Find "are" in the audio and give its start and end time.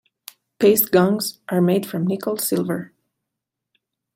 1.49-1.61